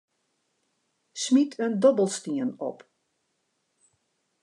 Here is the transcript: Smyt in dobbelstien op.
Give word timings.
Smyt 1.23 1.53
in 1.65 1.73
dobbelstien 1.83 2.51
op. 2.69 2.77